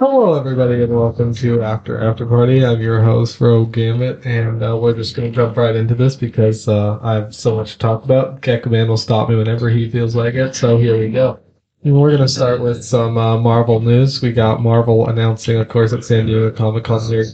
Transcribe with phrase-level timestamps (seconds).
[0.00, 2.64] Hello, everybody, and welcome to After After Party.
[2.64, 6.16] I'm your host, Rogue Gambit, and uh, we're just going to jump right into this
[6.16, 8.40] because uh, I have so much to talk about.
[8.40, 11.38] Kekaman will stop me whenever he feels like it, so here we go.
[11.84, 14.22] And we're going to start with some uh, Marvel news.
[14.22, 17.26] We got Marvel announcing, of course, at San Diego Comic Con near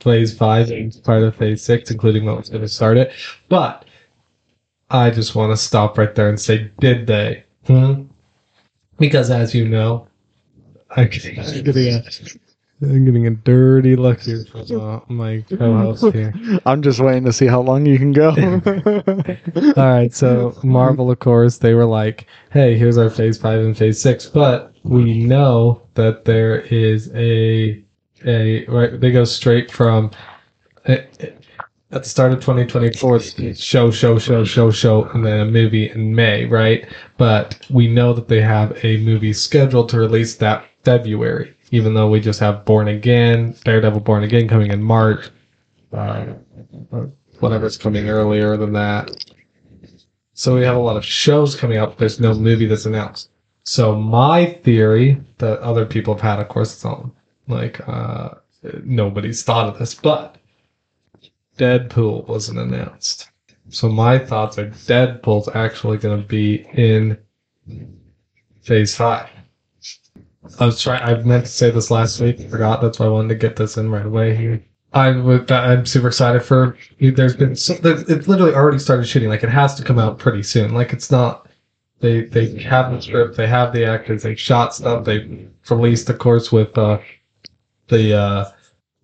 [0.00, 3.12] Phase 5 and part of Phase 6, including what was going to start it.
[3.50, 3.84] But
[4.88, 7.44] I just want to stop right there and say, did they?
[7.66, 8.04] Hmm?
[8.96, 10.06] Because as you know,
[10.96, 12.02] I'm getting, I'm getting a,
[12.82, 16.34] I'm getting a dirty look here from uh, my co-host here.
[16.66, 18.30] I'm just waiting to see how long you can go.
[19.76, 23.76] All right, so Marvel, of course, they were like, "Hey, here's our Phase Five and
[23.76, 27.82] Phase Six, but we know that there is a
[28.26, 29.00] a right.
[29.00, 30.10] They go straight from
[30.86, 31.02] eh,
[31.90, 33.20] at the start of 2024,
[33.54, 36.88] show, show, show, show, show, and then a movie in May, right?
[37.18, 42.08] But we know that they have a movie scheduled to release that February, even though
[42.08, 45.30] we just have Born Again, Daredevil Born Again coming in March,
[45.92, 46.26] uh,
[47.40, 49.10] whatever's coming earlier than that.
[50.34, 51.96] So we have a lot of shows coming up.
[51.96, 53.30] There's no movie that's announced.
[53.62, 56.84] So my theory that other people have had, of course, it's
[57.48, 58.30] like uh,
[58.82, 60.36] nobody's thought of this, but
[61.56, 63.30] Deadpool wasn't announced.
[63.70, 67.16] So my thoughts are Deadpool's actually going to be in
[68.62, 69.30] Phase Five.
[70.58, 71.02] I was trying.
[71.02, 72.48] I meant to say this last week.
[72.50, 72.80] Forgot.
[72.80, 74.62] That's why I wanted to get this in right away here.
[74.92, 75.50] I would.
[75.50, 76.76] I'm super excited for.
[77.00, 77.56] There's been.
[77.56, 79.28] So, it's literally already started shooting.
[79.28, 80.74] Like it has to come out pretty soon.
[80.74, 81.48] Like it's not.
[82.00, 83.36] They they have the script.
[83.36, 84.22] They have the actors.
[84.22, 85.04] They shot stuff.
[85.04, 86.98] They released, of course, with uh,
[87.88, 88.50] the uh,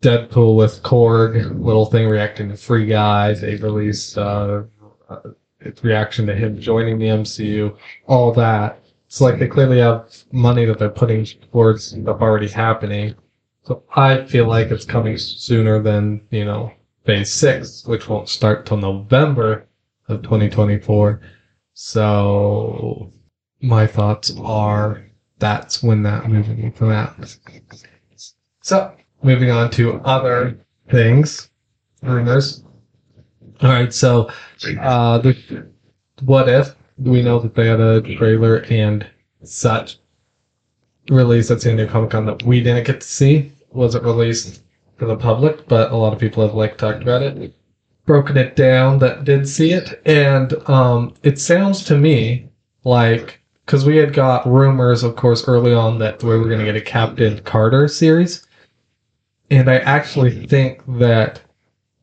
[0.03, 3.35] Deadpool with Korg little thing reacting to Free Guy.
[3.35, 4.63] They released uh,
[5.09, 5.21] uh,
[5.61, 7.77] its reaction to him joining the MCU.
[8.07, 8.80] All that.
[9.11, 13.17] It's like they clearly have money that they're putting towards stuff already happening.
[13.65, 16.73] So I feel like it's coming sooner than, you know,
[17.05, 19.67] phase six, which won't start till November
[20.07, 21.23] of 2024.
[21.75, 23.13] So
[23.61, 25.05] my thoughts are
[25.41, 27.17] that's when that movie will come out.
[28.63, 28.95] So
[29.25, 31.51] moving on to other things,
[32.01, 32.63] rumors.
[33.61, 34.31] All right, so
[34.81, 35.67] uh, the
[36.23, 39.07] what if we know that they had a trailer and
[39.43, 39.99] such
[41.09, 43.53] released at San Diego Comic Con that we didn't get to see.
[43.71, 44.63] Wasn't released
[44.97, 47.55] for the public, but a lot of people have like talked about it,
[48.05, 52.49] broken it down that did see it, and um, it sounds to me
[52.85, 56.65] like because we had got rumors, of course, early on that we were going to
[56.65, 58.47] get a Captain Carter series,
[59.51, 61.41] and I actually think that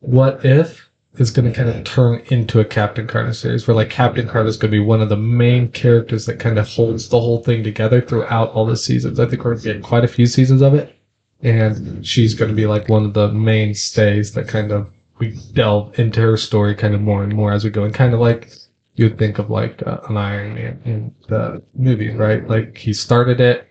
[0.00, 0.87] what if
[1.20, 4.48] is going to kind of turn into a Captain Carter series where like Captain Carter
[4.48, 7.42] is going to be one of the main characters that kind of holds the whole
[7.42, 9.18] thing together throughout all the seasons.
[9.18, 10.94] I think we're going to get quite a few seasons of it.
[11.42, 15.98] And she's going to be like one of the mainstays that kind of we delve
[15.98, 18.52] into her story kind of more and more as we go and kind of like
[18.94, 22.46] you'd think of like uh, an Iron Man in the movies, right?
[22.46, 23.68] Like he started it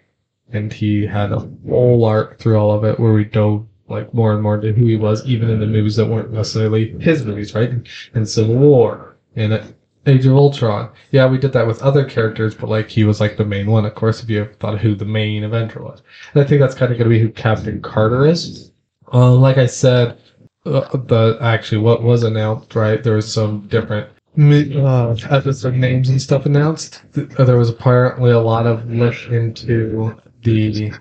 [0.51, 4.33] and he had a whole arc through all of it where we dove like more
[4.33, 7.55] and more into who he was, even in the movies that weren't necessarily his movies,
[7.55, 7.71] right?
[8.13, 9.73] And Civil War and
[10.05, 10.89] Age of Ultron.
[11.11, 13.85] Yeah, we did that with other characters, but like he was like the main one,
[13.85, 16.01] of course, if you thought of who the main Avenger was.
[16.33, 18.71] And I think that's kind of going to be who Captain Carter is.
[19.13, 20.17] Uh, like I said,
[20.65, 23.03] uh, the actually what was announced, right?
[23.03, 24.09] There was some different
[24.39, 27.01] uh, episode names and stuff announced.
[27.13, 30.93] There was apparently a lot of look into the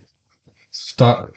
[0.70, 1.34] stock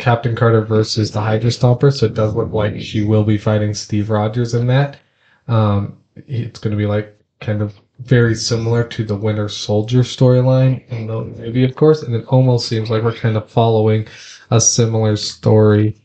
[0.00, 3.74] Captain Carter versus the Hydra Stomper, so it does look like she will be fighting
[3.74, 4.98] Steve Rogers in that.
[5.46, 10.88] Um, it's going to be like kind of very similar to the Winter Soldier storyline
[10.88, 14.06] in the movie, of course, and it almost seems like we're kind of following
[14.50, 16.00] a similar story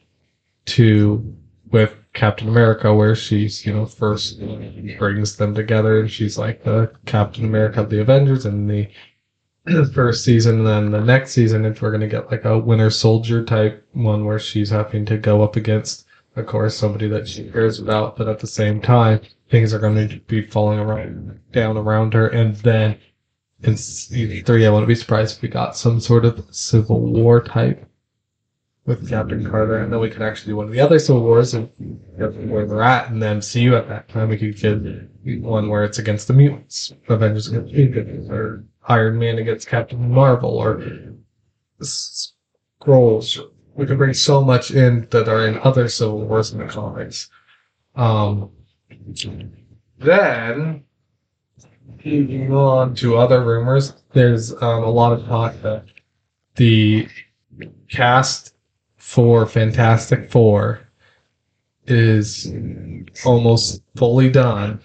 [0.66, 1.34] to
[1.72, 4.40] with Captain America, where she's you know first
[4.98, 8.90] brings them together and she's like the Captain America of the Avengers, and the the
[9.94, 13.44] first season, and then the next season, if we're gonna get like a Winter Soldier
[13.44, 17.80] type one where she's having to go up against, of course, somebody that she cares
[17.80, 22.14] about, but at the same time, things are going to be falling around down around
[22.14, 22.98] her, and then
[23.64, 27.42] in season three, I wouldn't be surprised if we got some sort of Civil War
[27.42, 27.88] type
[28.86, 31.56] with Captain Carter, and then we could actually do one of the other Civil Wars
[31.56, 31.70] and
[32.18, 34.30] where we're at in the MCU at that time.
[34.30, 39.38] We could get one where it's against the mutants, Avengers against mutants, or Iron Man
[39.40, 40.84] against Captain Marvel or
[41.82, 43.40] Skrulls.
[43.74, 47.30] We can bring so much in that are in other Civil Wars in the comics.
[47.96, 48.52] Um,
[49.98, 50.84] then,
[52.04, 55.86] moving on to other rumors, there's um, a lot of talk that
[56.56, 57.08] the
[57.90, 58.56] cast
[58.98, 60.82] for Fantastic Four
[61.88, 62.52] is
[63.26, 64.80] almost fully done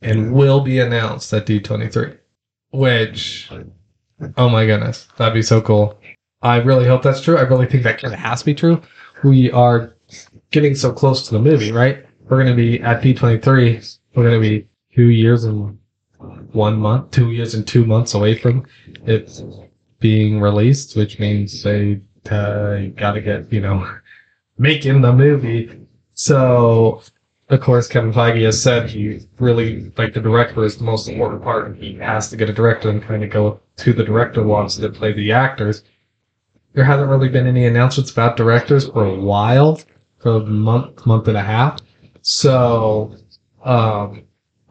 [0.00, 2.18] and will be announced at D23.
[2.72, 3.50] Which,
[4.36, 5.98] oh my goodness, that'd be so cool.
[6.42, 7.36] I really hope that's true.
[7.36, 8.80] I really think that kind of has to be true.
[9.22, 9.94] We are
[10.50, 12.04] getting so close to the movie, right?
[12.28, 13.98] We're going to be at D23.
[14.14, 15.78] We're going to be two years and
[16.52, 18.66] one month, two years and two months away from
[19.06, 19.40] it
[20.00, 23.88] being released, which means they uh, got to get, you know,
[24.58, 25.78] making the movie.
[26.14, 27.02] So,
[27.52, 31.42] of course, Kevin Feige has said he really, like, the director is the most important
[31.42, 31.66] part.
[31.66, 34.76] And he has to get a director and kind of go to the director wants
[34.76, 35.84] to play the actors.
[36.72, 39.80] There hasn't really been any announcements about directors for a while,
[40.18, 41.80] for a month, month and a half.
[42.22, 43.16] So,
[43.64, 44.22] um,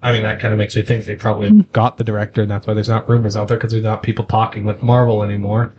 [0.02, 2.66] I mean, that kind of makes me think they probably got the director, and that's
[2.66, 5.76] why there's not rumors out there because there's not people talking with Marvel anymore.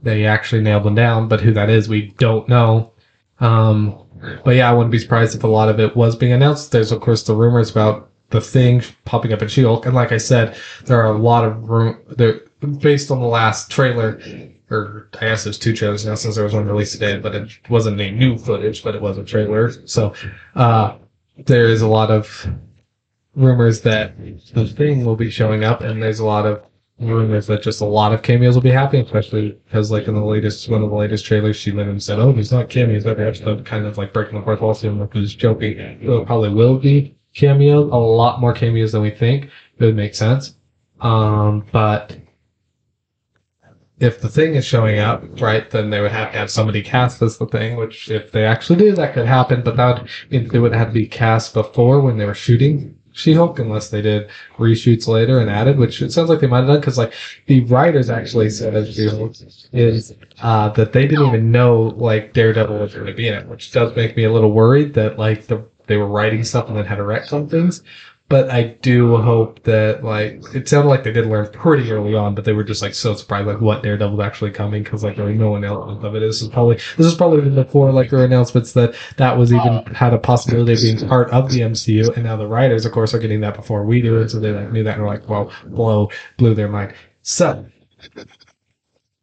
[0.00, 2.92] They actually nailed them down, but who that is, we don't know.
[3.40, 4.05] Um,
[4.44, 6.72] but yeah, I wouldn't be surprised if a lot of it was being announced.
[6.72, 10.18] There's of course the rumors about the thing popping up in She-Hulk, and like I
[10.18, 11.98] said, there are a lot of room.
[12.08, 12.40] There,
[12.80, 14.20] based on the last trailer,
[14.70, 17.50] or I guess there's two trailers now since there was one released today, but it
[17.68, 19.70] wasn't any new footage, but it was a trailer.
[19.86, 20.14] So
[20.54, 20.96] uh,
[21.44, 22.48] there is a lot of
[23.36, 24.14] rumors that
[24.54, 26.64] the thing will be showing up, and there's a lot of
[26.98, 30.24] rumors that just a lot of cameos will be happening, especially because like in the
[30.24, 33.62] latest one of the latest trailers, she literally said, "Oh, he's not cameos." That's the
[33.62, 35.78] kind of like breaking the fourth wall, seeing like who's joking.
[35.78, 39.50] It probably will be cameos, a lot more cameos than we think.
[39.78, 40.56] It would make sense.
[41.00, 42.16] Um, but
[43.98, 47.20] if the thing is showing up, right, then they would have to have somebody cast
[47.22, 50.48] as the thing, which if they actually do, that could happen, but that would mean
[50.48, 54.28] they would have to be cast before when they were shooting She-Hulk, unless they did
[54.58, 57.14] reshoots later and added, which it sounds like they might have done, because like
[57.46, 59.34] the writers actually said as She-Hulk
[59.72, 63.48] is uh, that they didn't even know like Daredevil was going to be in it,
[63.48, 66.76] which does make me a little worried that like the they were writing stuff and
[66.76, 67.82] then had to some things.
[68.28, 72.34] But I do hope that like it sounded like they did learn pretty early on,
[72.34, 75.26] but they were just like so surprised like what Daredevil's actually coming because like there
[75.26, 76.20] was no announcement of it.
[76.20, 79.84] This is probably this is probably before like there were announcements that that was even
[79.94, 83.14] had a possibility of being part of the MCU, and now the writers of course
[83.14, 85.28] are getting that before we do it, so they like knew that and were like,
[85.28, 86.94] well, blow blew their mind.
[87.22, 87.64] So,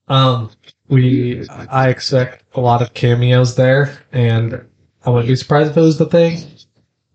[0.08, 0.50] um,
[0.88, 4.64] we I expect a lot of cameos there, and
[5.06, 6.40] I wouldn't be surprised if it was the thing.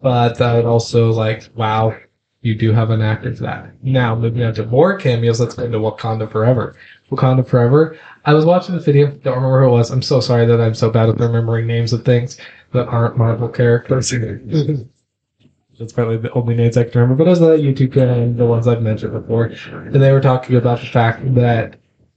[0.00, 1.96] But would also like, wow,
[2.42, 3.82] you do have an actor for that.
[3.82, 6.76] Now, moving on to more cameos, let's go into Wakanda Forever.
[7.10, 7.98] Wakanda Forever.
[8.24, 9.90] I was watching the video, don't remember who it was.
[9.90, 12.38] I'm so sorry that I'm so bad at remembering names of things
[12.72, 14.10] that aren't Marvel characters.
[15.78, 18.36] That's probably the only names I can remember, but those are the YouTube channel and
[18.36, 19.44] the ones I've mentioned before.
[19.72, 21.76] And they were talking about the fact that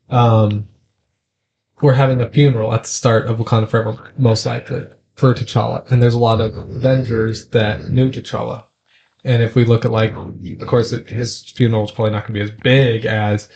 [0.09, 0.67] um,
[1.81, 4.87] we're having a funeral at the start of Wakanda Forever, most likely,
[5.21, 5.89] for T'Challa.
[5.91, 8.65] And there's a lot of Avengers that knew T'Challa.
[9.23, 12.39] And if we look at, like, of course, it, his funeral is probably not going
[12.39, 13.47] to be as big as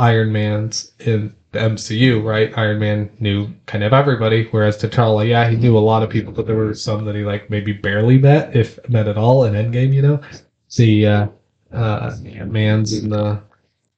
[0.00, 2.52] Iron Man's in the MCU, right?
[2.58, 6.32] Iron Man knew kind of everybody, whereas T'Challa, yeah, he knew a lot of people,
[6.32, 9.54] but there were some that he, like, maybe barely met, if met at all, in
[9.54, 10.20] Endgame, you know?
[10.76, 11.28] The, uh,
[11.72, 12.16] uh,
[12.46, 13.40] Man's in the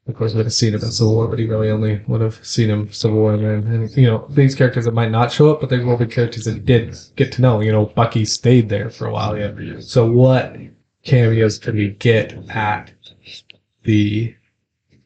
[0.09, 2.45] of course, would have seen him in Civil War, but he really only would have
[2.45, 5.53] seen him Civil War, and then and, you know these characters that might not show
[5.53, 7.61] up, but they will be characters that did get to know.
[7.61, 9.81] You know, Bucky stayed there for a while, yeah.
[9.81, 10.57] So what
[11.05, 12.91] cameos can we get at
[13.83, 14.35] the?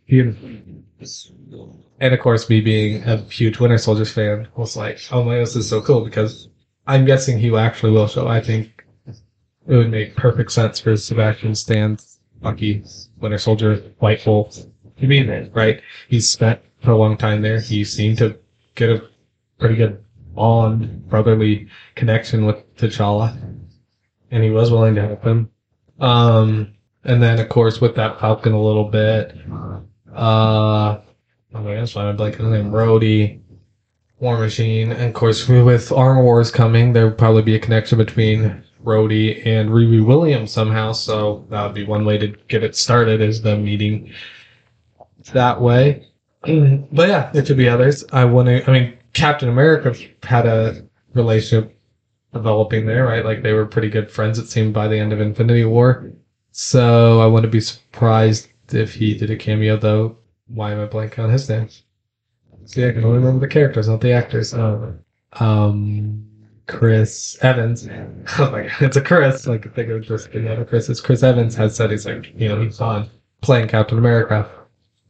[0.08, 5.56] And of course, me being a huge Winter Soldiers fan was like, oh my, this
[5.56, 6.48] is so cool because
[6.86, 8.28] I'm guessing he actually will show.
[8.28, 12.84] I think it would make perfect sense for Sebastian Stan's Bucky,
[13.20, 14.58] Winter Soldier, White Wolf
[15.02, 15.82] to be there, right?
[16.08, 17.60] He's spent a long time there.
[17.60, 18.38] He seemed to
[18.74, 19.08] get a
[19.58, 20.02] pretty good
[20.34, 23.36] bond, brotherly connection with T'Challa,
[24.30, 25.50] and he was willing to help him.
[26.00, 26.72] Um,
[27.04, 29.36] and then of course with that Falcon a little bit,
[30.14, 30.98] uh,
[31.54, 33.40] oh my I'm blanking his name, Rhodey,
[34.20, 37.98] War Machine, and of course with Armor Wars coming, there would probably be a connection
[37.98, 40.92] between Rhodey and Riri Williams somehow.
[40.92, 44.12] So that would be one way to get it started is them meeting
[45.30, 46.06] that way.
[46.92, 48.04] But yeah, there could be others.
[48.12, 48.68] I want to.
[48.68, 51.78] I mean, Captain America had a relationship
[52.32, 53.24] developing there, right?
[53.24, 54.38] Like they were pretty good friends.
[54.38, 56.10] It seemed by the end of Infinity War.
[56.50, 60.16] So I wouldn't be surprised if he did a cameo, though.
[60.48, 61.68] Why am I blanking on his name?
[62.64, 64.52] See, I can only remember the characters, not the actors.
[64.54, 64.98] Um,
[65.34, 66.26] um
[66.66, 67.88] Chris Evans.
[68.38, 69.46] Oh my god, it's a Chris.
[69.46, 70.88] Like I think it was just the other Chris.
[70.88, 73.10] It's Chris Evans has said he's like, you know, he's on
[73.40, 74.48] playing Captain America.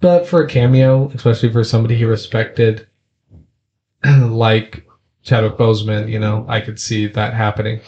[0.02, 2.88] But for a cameo, especially for somebody he respected
[4.04, 4.84] like
[5.22, 7.80] Chadwick Boseman, you know, I could see that happening.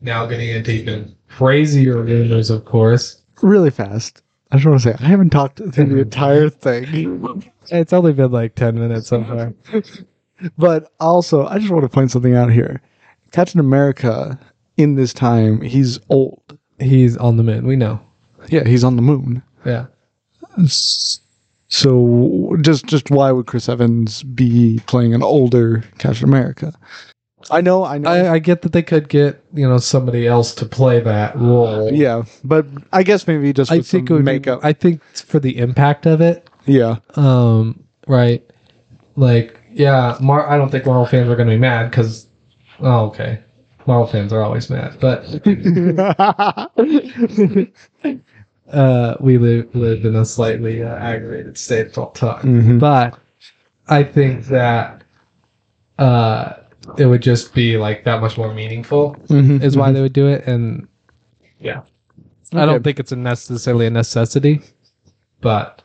[0.00, 3.20] Now getting into even crazier rumors, of course.
[3.42, 4.22] Really fast.
[4.50, 8.32] I just want to say I haven't talked through the entire thing, It's only been
[8.32, 9.52] like 10 minutes so far.
[10.56, 12.80] but also I just want to point something out here.
[13.30, 14.40] Captain America
[14.78, 16.58] in this time he's old.
[16.78, 18.00] He's on the moon, we know.
[18.48, 19.42] Yeah, he's on the moon.
[19.66, 19.84] Yeah.
[21.68, 26.72] So just just why would Chris Evans be playing an older Captain America?
[27.50, 28.10] I know, I know.
[28.10, 31.90] I, I get that they could get, you know, somebody else to play that role.
[31.92, 34.60] yeah, but I guess maybe just I with think it would makeup.
[34.60, 38.44] Be, I think for the impact of it, yeah, um, right?
[39.16, 42.26] Like, yeah, Mar- I don't think Marvel fans are going to be mad because,
[42.80, 43.40] oh, okay,
[43.86, 45.24] Marvel fans are always mad, but
[48.72, 52.44] uh, we live live in a slightly uh, aggravated state at all time.
[52.44, 52.80] Mhm.
[52.80, 53.18] But
[53.88, 55.02] I think that
[55.98, 56.54] uh,
[56.96, 59.62] it would just be like that much more meaningful Mhm.
[59.62, 60.86] is why they would do it, and
[61.58, 61.80] yeah,
[62.54, 62.82] I don't Okay.
[62.84, 64.62] think it's a necessarily a necessity,
[65.40, 65.82] but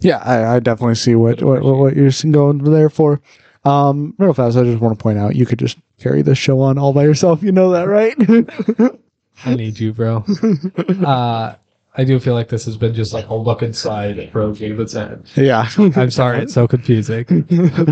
[0.00, 3.20] Yeah, I, I definitely see what, what what what you're going there for.
[3.64, 6.60] Um, real fast, I just want to point out you could just carry this show
[6.60, 7.42] on all by yourself.
[7.42, 8.14] You know that, right?
[9.44, 10.24] I need you, bro.
[11.04, 11.54] uh,
[11.98, 14.90] I do feel like this has been just like a look inside for Game of
[14.90, 15.24] Ten.
[15.34, 15.68] yeah.
[15.78, 17.24] I'm sorry, it's so confusing.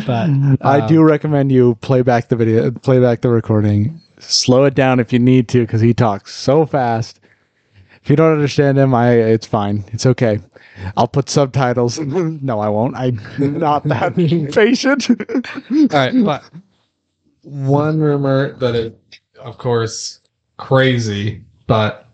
[0.07, 0.29] but
[0.61, 4.01] I um, do recommend you play back the video, play back the recording.
[4.19, 7.21] Slow it down if you need to, because he talks so fast.
[8.03, 9.83] If you don't understand him, I it's fine.
[9.93, 10.39] It's okay.
[10.97, 11.99] I'll put subtitles.
[11.99, 12.95] no, I won't.
[12.97, 14.15] I'm not that
[14.53, 15.09] patient.
[15.11, 16.45] All right, but
[17.43, 18.93] one rumor that is,
[19.41, 20.21] of course,
[20.59, 22.07] crazy, but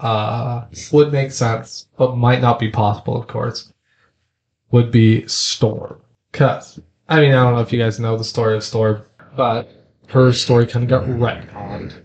[0.00, 3.72] uh, would make sense, but might not be possible, of course,
[4.70, 6.00] would be Storm.
[6.32, 9.02] Cause I mean, I don't know if you guys know the story of Storm,
[9.36, 9.70] but
[10.08, 12.02] her story kind of got retconned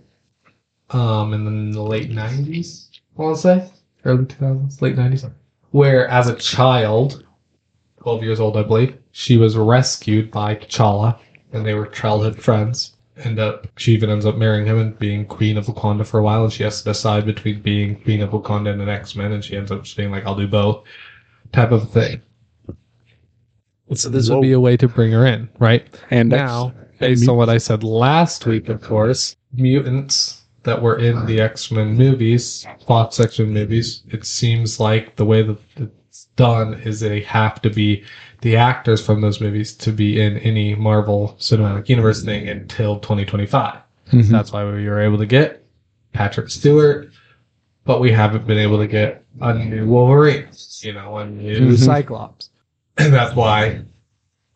[0.89, 2.89] um, in the late '90s.
[3.17, 3.69] I want to say
[4.03, 5.31] early 2000s, late '90s,
[5.71, 7.25] where as a child
[8.05, 8.95] 12 years old, I believe.
[9.13, 11.17] She was rescued by T'Challa,
[11.51, 12.94] and they were childhood friends.
[13.23, 16.23] And up she even ends up marrying him and being Queen of Wakanda for a
[16.23, 16.43] while.
[16.43, 19.43] And she has to decide between being Queen of Wakanda and an X Men, and
[19.43, 20.83] she ends up just being like, "I'll do both,"
[21.53, 22.21] type of thing.
[23.93, 25.87] So this would be a way to bring her in, right?
[26.09, 31.25] and now, based on what I said last week, of course, mutants that were in
[31.27, 36.25] the X Men movies, Fox X Men movies, it seems like the way that it's
[36.35, 38.03] done is they have to be
[38.45, 43.79] the actors from those movies to be in any Marvel Cinematic Universe thing until 2025.
[44.11, 44.27] Mhm.
[44.29, 45.65] That's why we were able to get
[46.13, 47.09] Patrick Stewart,
[47.85, 50.45] but we haven't been able to get a new Wolverine,
[50.81, 51.77] you know, a new Mhm.
[51.77, 52.51] Cyclops.
[52.99, 53.81] And that's why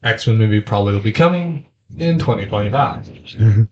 [0.04, 1.66] X Men movie probably will be coming
[1.98, 3.68] in 2025.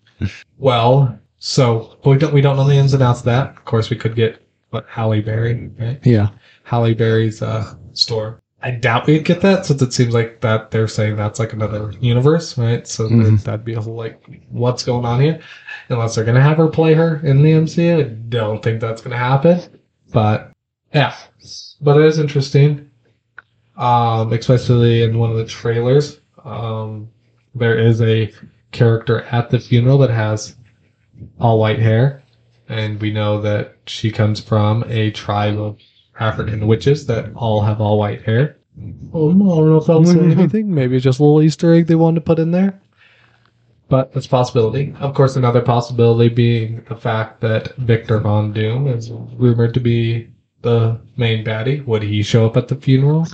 [0.57, 3.51] Well, so we don't we don't know the ins and outs of that.
[3.55, 5.99] Of course, we could get what Halle Berry, right?
[6.03, 6.29] yeah.
[6.63, 8.41] Halle Berry's uh, Storm.
[8.61, 11.93] I doubt we'd get that since it seems like that they're saying that's like another
[12.01, 12.87] universe, right?
[12.87, 13.43] So Mhm.
[13.43, 15.39] that'd be a whole like, what's going on here?
[15.89, 19.17] Unless they're gonna have her play her in the MCU, I don't think that's gonna
[19.17, 19.61] happen.
[20.11, 20.51] But
[20.93, 21.13] yeah,
[21.81, 22.89] but it is interesting.
[23.77, 27.07] Um, especially in one of the trailers, um,
[27.53, 28.33] there is a
[28.71, 30.55] character at the funeral that has
[31.39, 32.23] all white hair,
[32.69, 35.77] and we know that she comes from a tribe of
[36.19, 38.57] African witches that all have all white hair.
[39.13, 40.39] Oh, I don't know if that'll say mm-hmm.
[40.39, 40.73] anything.
[40.73, 42.79] Maybe it's just a little Easter egg they wanted to put in there.
[43.89, 44.93] But that's a possibility.
[44.99, 50.29] Of course, another possibility being the fact that Victor Von Doom is rumored to be
[50.61, 51.85] the main baddie.
[51.85, 53.25] Would he show up at the funeral?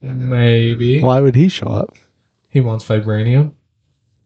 [0.00, 1.02] Maybe.
[1.02, 1.96] Why would he show up
[2.48, 3.54] He wants vibranium.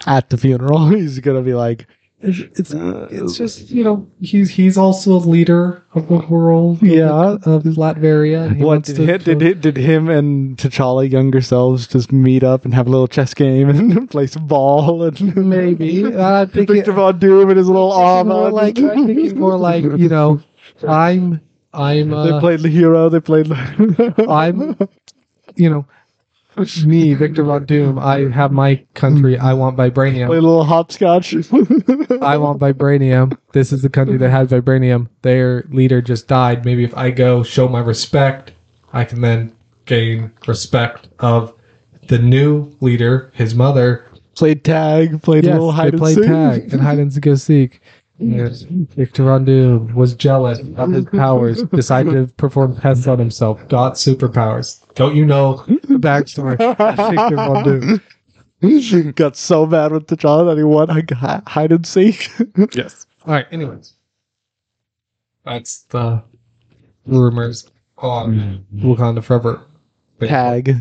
[0.07, 0.89] at the funeral?
[0.91, 1.87] He's gonna be like,
[2.21, 6.83] It's, it's it's just you know he's he's also a leader of the world.
[6.83, 7.37] Yeah.
[7.45, 8.59] of Latveria.
[8.59, 12.75] what did, to did, kill- did him and T'Challa younger selves just meet up and
[12.75, 16.07] have a little chess game and play some ball and maybe?
[16.07, 19.57] I think Victor Von Doom and his little arm more like I think it's more
[19.57, 20.41] like you know
[20.89, 21.41] I'm
[21.73, 23.09] I'm they uh, played the hero.
[23.09, 23.53] They played.
[24.29, 24.77] I'm
[25.55, 25.87] you know
[26.87, 27.99] me Victor Von Doom.
[27.99, 29.39] I have my country.
[29.39, 30.27] I want vibranium.
[30.27, 31.35] play a little hopscotch.
[31.35, 33.37] I want vibranium.
[33.53, 35.09] This is the country that has vibranium.
[35.23, 36.65] Their leader just died.
[36.65, 38.53] Maybe if I go show my respect,
[38.93, 39.55] I can then
[39.87, 41.55] gain respect of
[42.09, 44.05] the new leader, his mother.
[44.35, 45.23] played tag.
[45.23, 46.25] Played a Yes, little hide they and played seek.
[46.27, 47.81] tag and hide and go seek.
[48.21, 48.63] Yes.
[48.63, 53.95] Victor Von Doom was jealous of his powers, decided to perform tests on himself, got
[53.95, 54.83] superpowers.
[54.95, 59.13] Don't you know the backstory of Victor Von Doom?
[59.15, 62.31] got so mad with T'Challa that he won hi- hide and seek.
[62.73, 63.07] Yes.
[63.25, 63.47] All right.
[63.53, 63.95] Anyways,
[65.45, 66.23] that's the
[67.07, 68.93] rumors on mm-hmm.
[68.93, 69.63] Wakanda Forever.
[70.21, 70.75] Tag.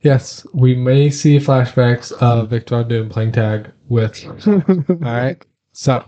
[0.00, 4.24] Yes, we may see flashbacks of Victor Von Doom playing tag with.
[4.46, 5.44] All right.
[5.72, 6.04] So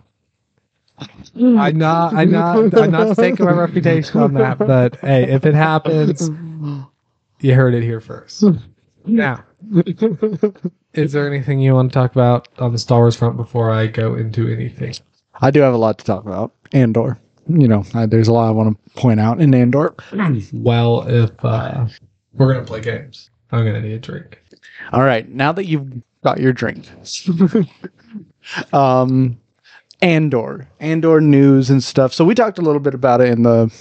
[1.37, 2.15] I'm not.
[2.15, 2.75] I'm not.
[2.79, 4.59] I'm not staking my reputation on that.
[4.59, 6.31] But hey, if it happens,
[7.41, 8.45] you heard it here first.
[9.07, 9.45] Now,
[10.95, 13.87] is there anything you want to talk about on the Star Wars front before I
[13.89, 14.95] go into anything?
[15.41, 16.53] I do have a lot to talk about.
[16.73, 17.19] Andor.
[17.49, 19.95] You know, I, there's a lot I want to point out in Andor.
[20.55, 21.87] Well, if uh,
[22.33, 24.41] we're gonna play games, I'm gonna need a drink.
[24.93, 26.89] All right, now that you've got your drink,
[28.73, 29.39] um,
[30.05, 32.13] Andor, Andor news and stuff.
[32.13, 33.75] So we talked a little bit about it in the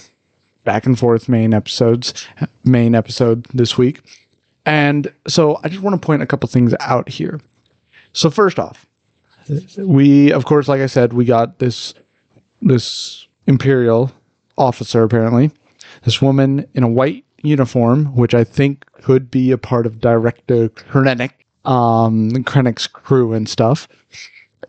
[0.64, 2.26] back and forth main episodes,
[2.64, 4.00] main episode this week,
[4.64, 7.42] and so I just want to point a couple things out here.
[8.14, 8.86] So first off,
[9.76, 11.92] we of course, like I said, we got this
[12.62, 14.10] this imperial
[14.56, 15.50] officer apparently,
[16.04, 20.70] this woman in a white uniform, which I think could be a part of Director
[20.70, 21.32] Krennic,
[21.66, 23.86] um, Krennic's crew and stuff.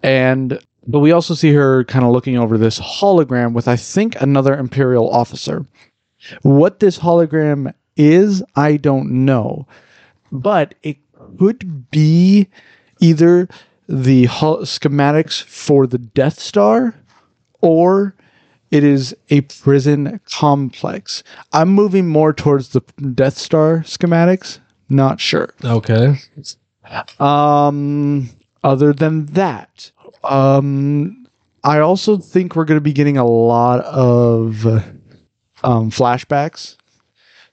[0.04, 4.20] And but we also see her kind of looking over this hologram with I think
[4.22, 5.65] another imperial officer.
[6.42, 9.68] What this hologram is, I don't know,
[10.32, 10.98] but it
[11.38, 12.48] could be
[13.00, 13.48] either
[13.88, 16.96] the hol- schematics for the Death Star
[17.62, 18.15] or
[18.72, 21.24] it is a prison complex.
[21.54, 22.82] I'm moving more towards the
[23.13, 24.60] Death Star schematics.
[24.89, 25.54] Not sure.
[25.63, 26.20] Okay.
[27.20, 28.30] Um,
[28.63, 29.92] other than that,
[30.29, 31.27] um,
[31.63, 34.65] I also think we're going to be getting a lot of
[35.63, 36.77] um, flashbacks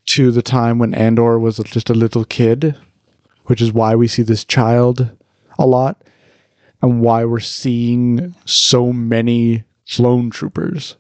[0.06, 2.76] to the time when Andor was just a little kid,
[3.44, 5.10] which is why we see this child
[5.58, 6.02] a lot
[6.82, 10.96] and why we're seeing so many clone troopers.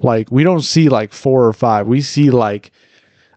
[0.00, 2.70] Like, we don't see like four or five, we see like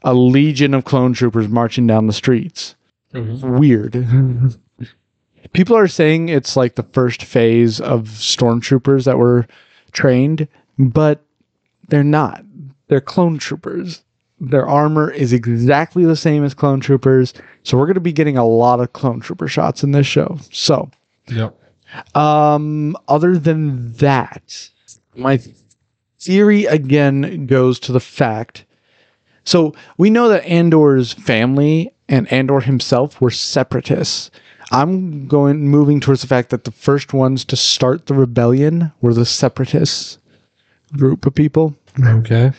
[0.03, 2.75] a legion of clone troopers marching down the streets
[3.13, 3.95] weird.
[5.53, 9.47] People are saying it's like the first phase of stormtroopers that were
[9.91, 11.23] trained, but
[11.89, 12.43] they're not.
[12.87, 14.03] They're clone troopers.
[14.39, 18.37] Their armor is exactly the same as clone troopers, so we're going to be getting
[18.37, 20.39] a lot of clone trooper shots in this show.
[20.51, 20.89] So,
[21.27, 21.55] Yep.
[22.15, 24.69] um, other than that,
[25.15, 25.39] my
[26.19, 28.65] theory again goes to the fact.
[29.43, 34.31] So we know that Andor's family and Andor himself were separatists.
[34.71, 39.13] I'm going moving towards the fact that the first ones to start the rebellion were
[39.13, 40.17] the separatists
[40.93, 41.75] group of people.
[42.03, 42.51] Okay.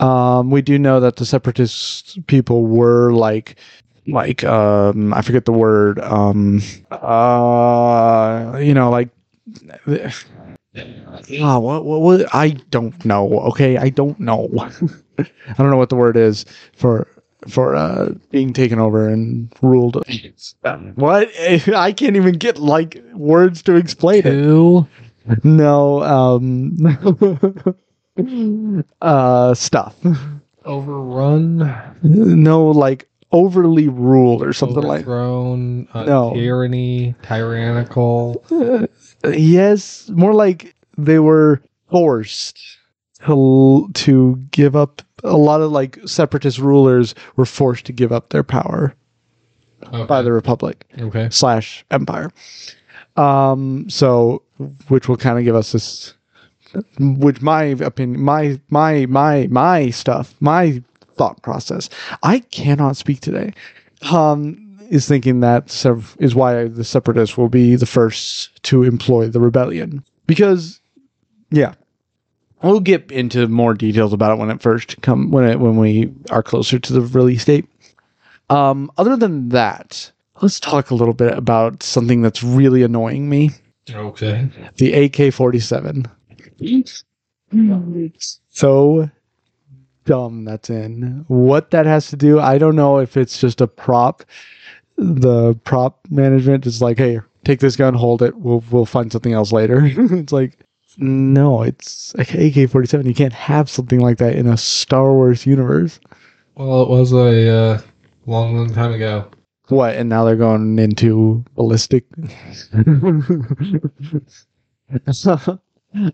[0.00, 3.56] Um, we do know that the separatist people were like,
[4.06, 5.98] like um, I forget the word.
[6.00, 9.08] Um, uh, you know, like,
[11.40, 12.34] ah, what, what, what?
[12.34, 13.40] I don't know.
[13.40, 14.48] Okay, I don't know.
[15.18, 16.44] I don't know what the word is
[16.74, 17.06] for
[17.48, 20.02] for uh being taken over and ruled.
[20.94, 21.30] What?
[21.68, 24.32] I can't even get like words to explain it.
[25.44, 26.76] No, um,
[29.02, 29.96] uh, stuff.
[30.64, 31.96] Overrun.
[32.02, 35.00] No, like overly ruled or something like.
[35.00, 35.88] Overthrown.
[35.92, 36.34] Uh, No.
[36.34, 37.14] Tyranny.
[37.22, 38.44] Tyrannical.
[38.50, 38.86] Uh,
[39.30, 42.58] yes, more like they were forced
[43.26, 45.02] to to give up.
[45.24, 48.94] A lot of like separatist rulers were forced to give up their power
[49.84, 50.04] Okay.
[50.04, 50.84] by the Republic.
[50.98, 51.28] okay.
[51.30, 52.30] slash empire.
[53.16, 54.42] Um, so
[54.88, 56.14] which will kind of give us this,
[56.98, 60.82] which my opinion, my my my my stuff, my
[61.16, 61.88] thought process.
[62.22, 63.52] I cannot speak today.
[64.10, 69.28] Um, is thinking that sev- is why the separatists will be the first to employ
[69.28, 70.80] the rebellion because,
[71.50, 71.74] yeah.
[72.62, 76.12] We'll get into more details about it when it first come when it when we
[76.30, 77.66] are closer to the release date.
[78.48, 83.50] Um, other than that, let's talk a little bit about something that's really annoying me
[83.90, 84.48] Okay.
[84.76, 86.06] the AK 47.
[88.48, 89.10] So
[90.04, 91.24] dumb that's in.
[91.28, 94.24] What that has to do, I don't know if it's just a prop.
[94.96, 98.36] The prop management is like, hey, take this gun, hold it.
[98.36, 99.82] We'll we'll find something else later.
[99.84, 100.58] it's like,
[100.98, 103.06] no, it's like AK 47.
[103.06, 106.00] You can't have something like that in a Star Wars universe.
[106.54, 107.80] Well, it was a uh,
[108.26, 109.28] long, long time ago.
[109.68, 109.96] What?
[109.96, 112.04] And now they're going into ballistic.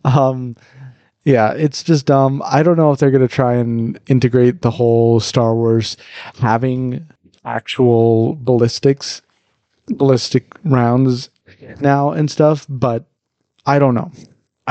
[0.04, 0.56] um,
[1.24, 2.42] yeah, it's just dumb.
[2.44, 5.96] I don't know if they're gonna try and integrate the whole Star Wars
[6.38, 7.06] having
[7.44, 9.20] actual ballistics
[9.88, 11.28] ballistic rounds
[11.80, 13.04] now and stuff, but
[13.66, 14.10] I don't know.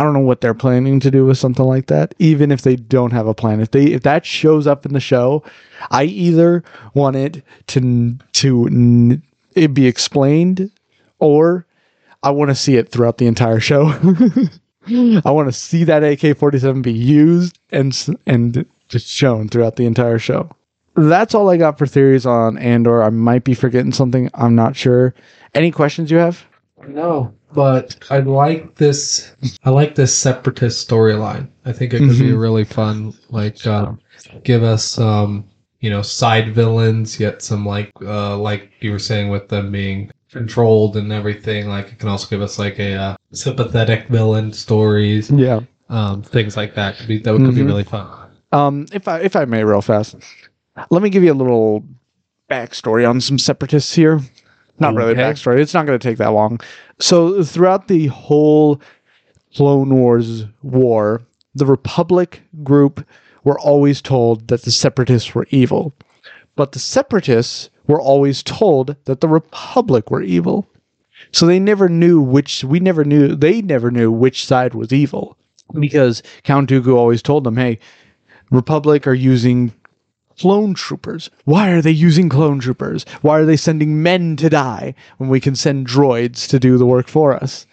[0.01, 2.15] I don't know what they're planning to do with something like that.
[2.17, 4.99] Even if they don't have a plan, if they if that shows up in the
[4.99, 5.43] show,
[5.91, 6.63] I either
[6.95, 9.21] want it to to
[9.53, 10.71] it be explained,
[11.19, 11.67] or
[12.23, 13.89] I want to see it throughout the entire show.
[14.87, 19.75] I want to see that AK forty seven be used and and just shown throughout
[19.75, 20.49] the entire show.
[20.95, 23.03] That's all I got for theories on Andor.
[23.03, 24.31] I might be forgetting something.
[24.33, 25.13] I'm not sure.
[25.53, 26.43] Any questions you have?
[26.87, 29.33] No, but I like this.
[29.63, 31.47] I like this separatist storyline.
[31.65, 32.39] I think it could be Mhm.
[32.41, 33.13] really fun.
[33.29, 33.93] Like, uh,
[34.43, 35.45] give us um,
[35.79, 40.11] you know, side villains, yet some like, uh, like you were saying with them being
[40.31, 41.67] controlled and everything.
[41.67, 45.61] Like, it can also give us like a uh, sympathetic villain stories, Yeah.
[45.89, 46.97] um, things like that.
[46.97, 47.65] Could be that could be Mhm.
[47.65, 48.07] really fun.
[48.51, 50.15] Um, if I if I may, real fast,
[50.89, 51.83] let me give you a little
[52.49, 54.21] backstory on some separatists here.
[54.81, 55.21] Not really Okay.
[55.21, 55.59] backstory.
[55.59, 56.59] It's not going to take that long.
[56.99, 58.81] So throughout the whole
[59.55, 61.21] Clone Wars war,
[61.55, 63.05] the Republic group
[63.43, 65.93] were always told that the Separatists were evil,
[66.55, 70.67] but the Separatists were always told that the Republic were evil.
[71.31, 72.63] So they never knew which.
[72.63, 73.35] We never knew.
[73.35, 75.37] They never knew which side was evil
[75.79, 77.79] because Count Dooku always told them, "Hey,
[78.49, 79.71] Republic are using
[80.41, 81.29] clone troopers.
[81.45, 83.05] Why are they using clone troopers?
[83.21, 86.85] Why are they sending men to die when we can send droids to do the
[86.85, 87.65] work for us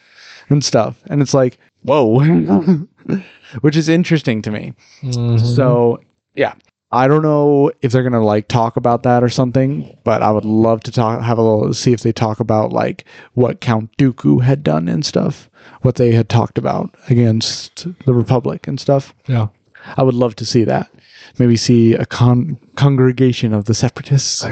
[0.50, 0.96] and stuff?
[1.08, 2.20] And it's like, whoa,
[3.60, 4.74] which is interesting to me.
[5.02, 5.40] Mhm.
[5.56, 6.00] So,
[6.34, 6.54] yeah.
[6.90, 10.46] I don't know if they're gonna like talk about that or something, but I would
[10.46, 13.04] love to talk, have a little, see if they talk about like
[13.34, 15.50] what Count Dooku had done and stuff,
[15.82, 19.14] what they had talked about against the Republic and stuff.
[19.26, 19.48] yeah.
[19.96, 20.90] I would love to see that.
[21.38, 24.44] Maybe see a con- congregation of the separatists.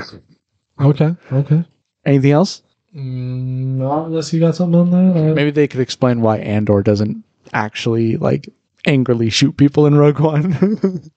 [0.80, 1.14] Okay.
[1.32, 1.64] Okay.
[2.04, 2.62] Anything else?
[2.94, 5.20] Mm, not unless you got something on that.
[5.20, 8.48] I- Maybe they could explain why Andor doesn't actually like
[8.86, 11.10] angrily shoot people in Rogue One.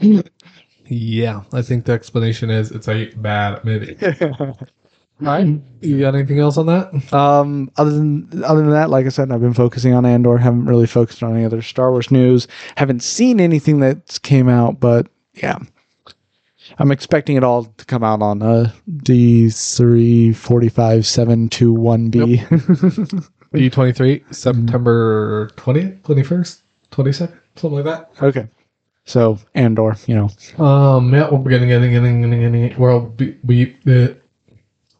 [0.90, 3.96] Yeah, I think the explanation is it's a bad movie.
[5.20, 5.60] Right.
[5.80, 7.12] You got anything else on that?
[7.12, 10.38] um, other than other than that, like I said, I've been focusing on Andor.
[10.38, 12.46] Haven't really focused on any other Star Wars news.
[12.76, 15.58] Haven't seen anything that's came out, but yeah.
[16.78, 21.72] I'm expecting it all to come out on uh, D three forty five seven two
[21.72, 22.42] one B.
[23.54, 28.10] D twenty three, September twentieth, twenty first, twenty second, something like that.
[28.22, 28.48] Okay.
[29.06, 32.78] So Andor, you know, Um, yeah, we'll be getting, getting, getting, getting, getting.
[32.78, 34.08] We'll be, we, uh,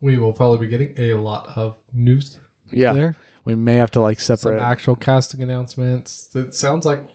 [0.00, 2.38] we will probably be getting a lot of news
[2.70, 3.16] yeah, there.
[3.44, 4.60] we may have to like Some separate.
[4.60, 6.34] actual casting announcements.
[6.36, 7.08] It sounds like,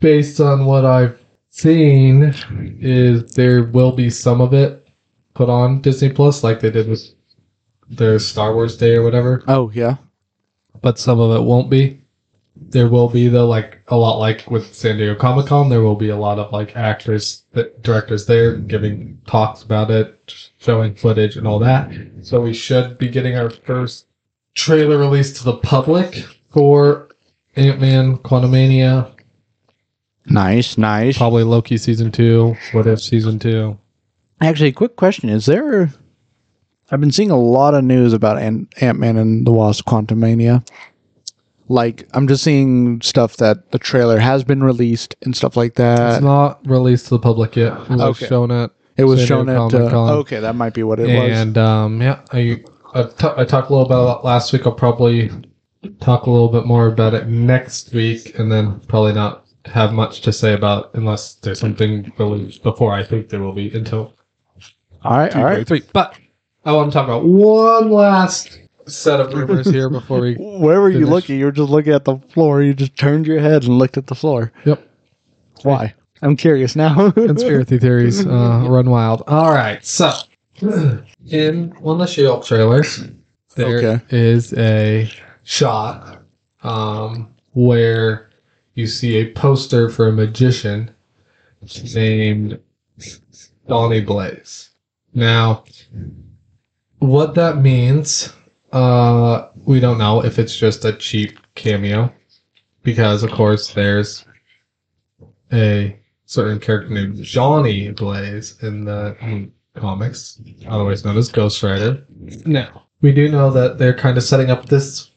[0.00, 1.18] based on what I've
[1.50, 2.34] seen,
[2.80, 4.88] is there will be some of it
[5.34, 7.02] put on Disney Plus, like they did with
[7.90, 9.44] their Star Wars Day or whatever.
[9.46, 9.96] oh yeah,
[10.80, 12.00] but some of it won't be.
[12.56, 15.96] There will be though, like a lot like with San Diego Comic Con, there will
[15.96, 21.36] be a lot of like actors, that, directors there giving talks about it, showing footage
[21.36, 21.90] and all that.
[22.22, 24.06] So we should be getting our first
[24.54, 27.08] trailer release to the public for
[27.56, 29.12] Ant Man Quantumania,
[30.26, 31.18] nice, nice.
[31.18, 33.78] probably Loki season two, What If season two.
[34.40, 35.92] Actually, quick question: Is there?
[36.90, 40.66] I've been seeing a lot of news about Ant Man and the Wasp: Quantumania.
[41.68, 46.16] Like, I'm just seeing stuff that the trailer has been released and stuff like that.
[46.16, 47.72] It's not released to the public yet.
[47.72, 48.26] It was Okay.
[48.26, 49.92] shown at it was San shown Diego at.
[49.94, 51.32] Uh, okay, that might be what it was.
[51.32, 52.62] and um, yeah, I
[52.94, 54.66] I, t- I talked a little about it last week.
[54.66, 55.30] I'll probably
[56.00, 60.20] talk a little bit more about it next week, and then probably not have much
[60.20, 64.12] to say about it unless there's something released before I think there will be until
[65.02, 65.66] All right, all right.
[65.66, 65.82] three.
[65.92, 66.16] But
[66.64, 70.34] I want to talk about one last set of rumors here before we.
[70.38, 71.38] Where were you looking?
[71.38, 72.62] You were just looking at the floor.
[72.62, 74.52] You just turned your head and looked at the floor.
[74.64, 74.86] Yep.
[75.62, 75.94] Why?
[76.22, 77.10] I'm curious now.
[77.12, 79.22] Conspiracy theories uh, run wild.
[79.26, 80.12] All right, so
[81.28, 83.04] in one of the She-Hulk trailers,
[83.56, 85.06] there is Okay.
[85.06, 85.10] a
[85.42, 86.22] shot
[86.62, 88.30] um, where
[88.74, 90.90] you see a poster for a magician
[91.94, 92.58] named
[93.68, 94.70] Donnie Blaze.
[95.14, 95.64] Now,
[96.98, 98.32] what that means,
[98.74, 102.12] uh, we don't know if it's just a cheap cameo,
[102.82, 104.24] because of course there's
[105.52, 109.16] a certain character named Johnny Blaze in the
[109.76, 112.04] comics, otherwise known as Ghost Rider.
[112.44, 115.12] Now, we do know that they're kind of setting up this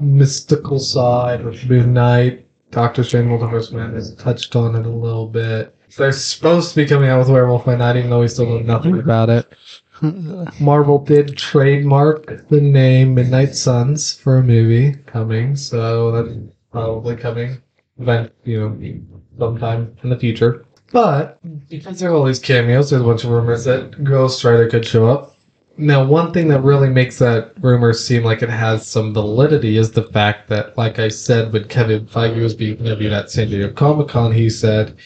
[0.00, 2.46] mystical side with Moon Knight.
[2.72, 5.74] Doctor Strange Multiverse has touched on it a little bit.
[5.96, 8.58] They're supposed to be coming out with Werewolf by Night, even though we still know
[8.58, 9.52] nothing about it.
[10.60, 16.36] Marvel did trademark the name Midnight Suns for a movie coming, so that's
[16.70, 17.62] probably coming
[17.98, 20.64] event, you know, sometime in the future.
[20.92, 24.68] But because there are all these cameos, there's a bunch of rumors that Ghost Rider
[24.68, 25.36] could show up.
[25.78, 29.90] Now, one thing that really makes that rumor seem like it has some validity is
[29.90, 33.72] the fact that, like I said, when Kevin Feige was being interviewed at San Diego
[33.72, 34.96] Comic Con, he said,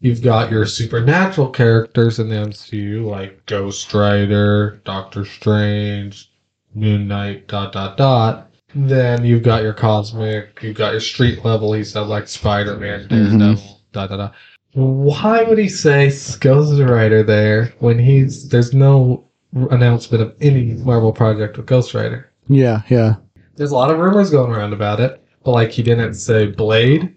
[0.00, 6.32] You've got your supernatural characters in the MCU, like Ghost Rider, Doctor Strange,
[6.74, 8.50] Moon Knight, dot, dot, dot.
[8.74, 13.08] Then you've got your cosmic, you've got your street level, he said, like Spider Man,
[13.08, 13.38] mm-hmm.
[13.38, 14.34] Daredevil, dot, dot, dot.
[14.72, 21.12] Why would he say Ghost Rider there when he's there's no announcement of any Marvel
[21.12, 22.30] project with Ghost Rider?
[22.48, 23.16] Yeah, yeah.
[23.56, 27.14] There's a lot of rumors going around about it, but like he didn't say Blade.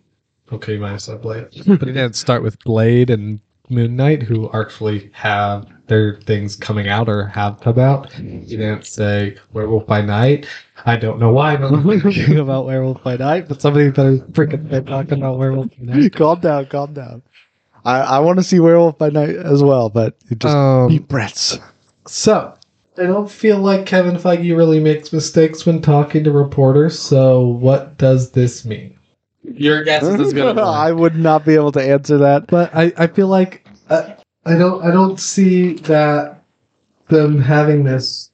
[0.54, 3.40] Okay, you might have said Blade, but he didn't start with Blade and
[3.70, 8.12] Moon Knight, who actually have their things coming out or have come out.
[8.14, 10.48] He didn't say Werewolf by Night.
[10.86, 14.82] I don't know why I'm thinking about Werewolf by Night, but somebody better freaking be
[14.82, 16.14] talking about Werewolf by Night.
[16.16, 17.24] calm down, calm down.
[17.86, 21.08] I, I want to see Werewolf by Night as well, but it just Um, deep
[21.08, 21.58] breaths.
[22.06, 22.54] So,
[22.98, 27.00] I don't feel like Kevin Feige really makes mistakes when talking to reporters.
[27.00, 28.98] So, what does this mean?
[29.44, 30.66] Your guess is as good as mine.
[30.66, 32.48] I would not be able to answer that.
[32.48, 34.14] But I, I feel like uh,
[34.46, 36.44] I don't I don't see that
[37.08, 38.32] them having this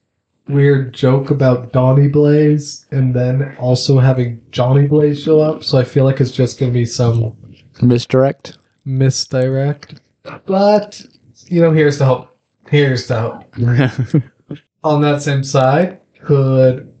[0.48, 5.62] weird joke about Donnie Blaze and then also having Johnny Blaze show up.
[5.64, 7.36] So I feel like it's just gonna be some
[7.82, 8.58] Misdirect.
[8.84, 10.00] misdirect.
[10.46, 11.04] But
[11.46, 12.36] you know, here's the hope.
[12.68, 14.22] Here's the hope.
[14.84, 16.92] on that same side, could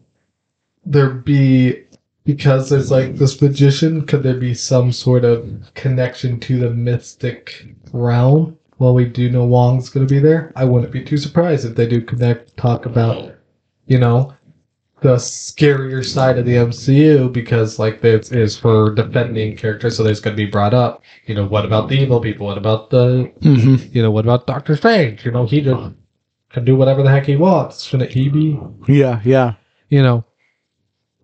[0.84, 1.84] there be
[2.34, 7.66] because there's like this magician, could there be some sort of connection to the mystic
[7.92, 8.56] realm?
[8.78, 10.52] Well, we do know Wong's going to be there.
[10.54, 13.34] I wouldn't be too surprised if they do connect, talk about,
[13.86, 14.32] you know,
[15.00, 20.20] the scarier side of the MCU because like this is for defending characters, so there's
[20.20, 21.02] going to be brought up.
[21.26, 22.46] You know, what about the evil people?
[22.46, 25.24] What about the hmm you know, what about Doctor Strange?
[25.24, 25.94] You know, he just
[26.50, 27.82] can do whatever the heck he wants.
[27.84, 28.60] Shouldn't he be?
[28.86, 29.54] Yeah, yeah.
[29.88, 30.24] You know,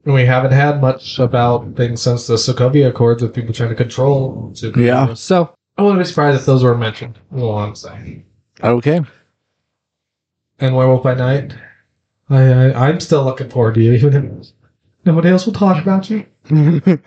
[0.07, 4.51] we haven't had much about things since the Sokovia Accords with people trying to control
[4.55, 4.87] superheroes.
[4.87, 5.15] Yeah.
[5.15, 7.19] So I wouldn't be surprised if those were mentioned.
[7.35, 8.25] Is all I'm saying.
[8.63, 9.01] Okay.
[10.59, 11.55] And Werewolf by Night,
[12.31, 14.49] I, I I'm still looking forward to you, even if
[15.05, 16.25] nobody else will talk about you.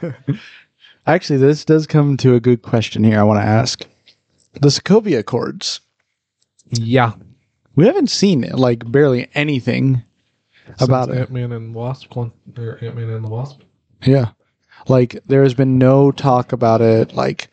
[1.07, 3.81] Actually, this does come to a good question here I want to ask.
[4.53, 5.79] The Sokovia Accords.
[6.71, 7.13] Yeah,
[7.75, 10.03] We haven't seen like barely anything
[10.79, 11.17] about it.
[11.17, 13.61] Ant Man and Wasp one, or Ant Man and the Wasp.
[14.05, 14.29] Yeah.
[14.87, 17.49] Like there has been no talk about it like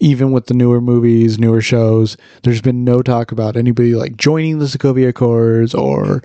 [0.00, 4.58] even with the newer movies, newer shows, there's been no talk about anybody like joining
[4.58, 6.22] the Sokovia Accords or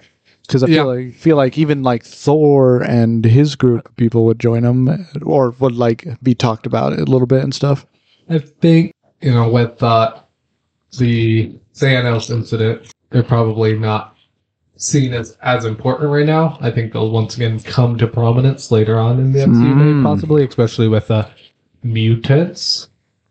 [0.47, 0.76] cuz I Yeah.
[0.84, 5.08] feel like feel like even like Thor and his group of people would join them
[5.23, 7.86] or would like be talked about a little bit and stuff.
[8.30, 10.15] I think you know with uh,
[10.97, 14.16] the Thanos incident, they're probably not
[14.78, 16.58] seen as as important right now.
[16.62, 20.04] I think they'll once again come to prominence later on in the MCU, maybe Hmm.
[20.04, 21.28] possibly, especially with uh,
[21.84, 22.90] mutants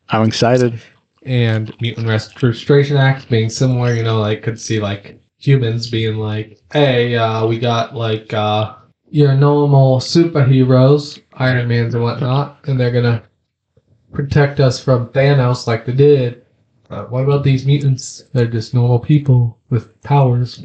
[0.08, 0.80] I'm excited.
[1.24, 3.94] and mutant registration act being similar.
[3.94, 8.74] You know, like could see like humans being like, "Hey, uh, we got like uh,
[9.10, 13.22] your normal superheroes, Iron Man's and whatnot, and they're gonna
[14.12, 16.42] protect us from Thanos like they did.
[16.90, 18.24] Uh, what about these mutants?
[18.32, 20.62] They're just normal people with powers.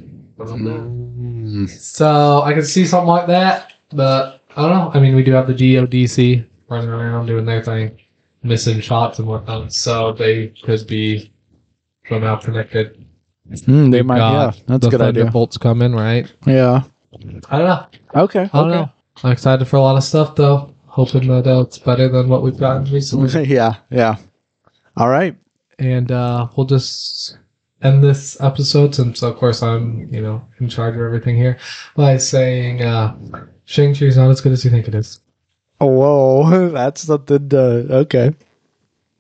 [1.67, 4.91] So I could see something like that, but I don't know.
[4.93, 7.97] I mean, we do have the DODC running around doing their thing,
[8.43, 11.31] missing shots and whatnot, so they could be
[12.07, 13.05] somehow connected.
[13.49, 14.61] Mm, they We've might got yeah.
[14.67, 15.23] That's a good idea.
[15.23, 16.31] Thunderbolts coming, right?
[16.45, 16.83] Yeah.
[17.49, 17.85] I don't know.
[18.15, 18.49] Okay.
[18.53, 18.89] I don't know.
[19.23, 20.73] I'm excited for a lot of stuff, though.
[20.85, 23.45] Hoping that uh, it's better than what we've gotten recently.
[23.45, 23.75] Yeah.
[23.89, 24.15] Yeah.
[24.97, 25.35] All right.
[25.79, 27.37] and uh, we'll just
[27.83, 31.57] end this episode since of course i'm you know in charge of everything here
[31.95, 33.15] by saying uh
[33.65, 35.19] shang-chi's not as good as you think it is
[35.81, 36.69] Oh, whoa.
[36.73, 37.57] That's something to,
[38.05, 38.35] okay.